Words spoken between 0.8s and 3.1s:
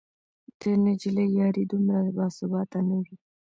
نجلۍ یاري دومره باثباته نه